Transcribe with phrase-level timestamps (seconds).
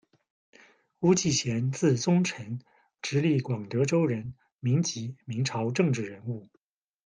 [1.01, 2.57] 巫继咸，字宗臣，
[3.03, 6.49] 直隶广德州人，民籍，明朝政治人物。